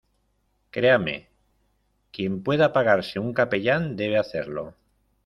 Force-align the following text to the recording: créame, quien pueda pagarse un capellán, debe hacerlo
créame, 0.71 1.27
quien 2.11 2.41
pueda 2.41 2.73
pagarse 2.73 3.19
un 3.19 3.35
capellán, 3.35 3.95
debe 3.95 4.17
hacerlo 4.17 4.73